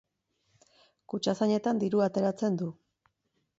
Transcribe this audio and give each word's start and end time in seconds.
Kutxazainetan 1.13 1.83
dirua 1.85 2.09
ateratzen 2.09 2.61
du. 2.65 2.73